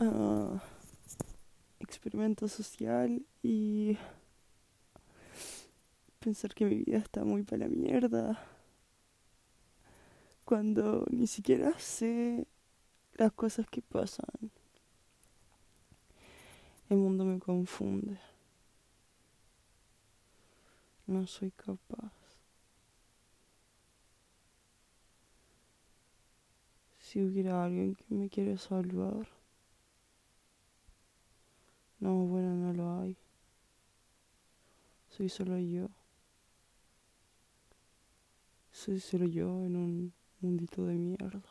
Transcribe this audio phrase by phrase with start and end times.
[0.00, 0.62] ah,
[1.80, 3.96] experimento social y
[6.18, 8.38] pensar que mi vida está muy para la mierda
[10.44, 12.46] cuando ni siquiera sé
[13.14, 14.50] las cosas que pasan.
[16.88, 18.18] El mundo me confunde.
[21.06, 22.12] No soy capaz.
[27.00, 29.26] Si hubiera alguien que me quiere salvar.
[32.00, 33.16] No, bueno, no lo hay.
[35.08, 35.88] Soy solo yo.
[38.70, 41.42] Soy solo yo en un mundito de mierda.